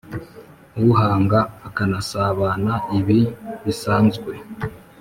[0.89, 3.19] uhanga akanasabana ibi
[3.63, 4.31] bisanzwe